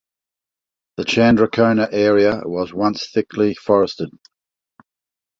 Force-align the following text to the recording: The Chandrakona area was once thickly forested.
The 0.97 1.03
Chandrakona 1.03 1.89
area 1.91 2.41
was 2.43 2.73
once 2.73 3.07
thickly 3.11 3.53
forested. 3.53 4.09